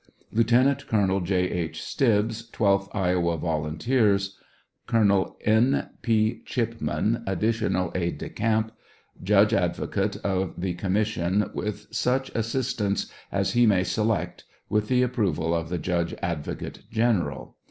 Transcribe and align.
Lieutenant 0.31 0.87
Colonel 0.87 1.21
J. 1.21 1.47
H. 1.51 1.83
Stibbs, 1.83 2.49
twelfth 2.49 2.89
Iowa 2.91 3.37
volunteers. 3.37 4.35
Colonel 4.87 5.37
N. 5.45 5.91
P. 6.01 6.41
Ohipman. 6.43 7.21
additional 7.27 7.91
aide 7.93 8.17
de 8.17 8.29
camp, 8.29 8.71
ju3ge 9.23 9.53
advocate 9.53 10.15
of 10.23 10.59
the 10.59 10.73
commission, 10.73 11.51
with 11.53 11.85
such 11.91 12.31
assistants 12.33 13.11
as 13.31 13.53
he 13.53 13.67
may 13.67 13.83
select, 13.83 14.45
with 14.69 14.87
the 14.87 15.03
approval 15.03 15.53
of 15.53 15.69
the 15.69 15.77
Judge 15.77 16.15
Advocate 16.23 16.79
General. 16.89 17.55